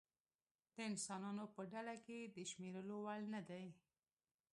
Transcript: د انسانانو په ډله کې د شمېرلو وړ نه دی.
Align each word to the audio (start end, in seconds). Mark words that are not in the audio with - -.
د 0.75 0.77
انسانانو 0.89 1.43
په 1.55 1.61
ډله 1.71 1.95
کې 2.05 2.17
د 2.35 2.37
شمېرلو 2.51 2.95
وړ 3.05 3.19
نه 3.33 3.41
دی. 3.49 3.65